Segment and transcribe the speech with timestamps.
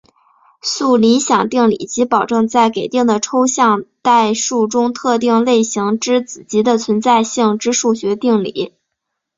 [0.63, 8.73] 素理想定理即保证在给定的抽象代数中特定类型之子集的存在性之数学定理。